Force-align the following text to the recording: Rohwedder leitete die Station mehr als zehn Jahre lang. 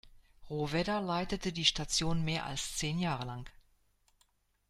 Rohwedder 0.49 0.99
leitete 0.99 1.53
die 1.53 1.63
Station 1.63 2.25
mehr 2.25 2.47
als 2.47 2.75
zehn 2.75 2.97
Jahre 2.97 3.23
lang. 3.25 3.47